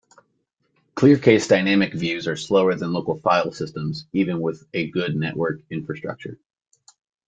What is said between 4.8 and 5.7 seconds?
good network